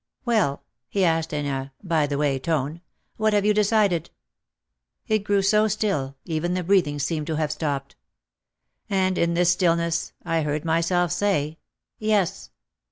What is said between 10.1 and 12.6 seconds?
I heard myself say, "Yes."